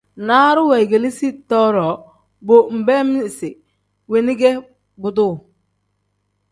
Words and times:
Naaru 0.27 0.61
weegeleezi 0.69 1.29
too-ro 1.49 1.87
bo 2.45 2.55
nbeem 2.79 3.09
isi 3.27 3.49
weeni 4.11 4.33
ge 4.41 4.51
buduu. 5.01 5.33